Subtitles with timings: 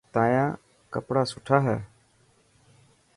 [0.13, 0.49] تايان
[0.93, 1.77] ڪيڙا سٺا هي.